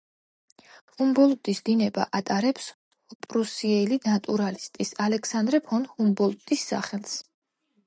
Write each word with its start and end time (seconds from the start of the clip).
ჰუმბოლდტის 0.93 1.61
დინება 1.67 2.05
ატარებს 2.19 2.65
პრუსიელი 3.27 4.01
ნატურალისტის, 4.07 4.95
ალექსანდერ 5.09 5.61
ფონ 5.71 5.89
ჰუმბოლდტის 5.95 6.67
სახელს. 6.75 7.17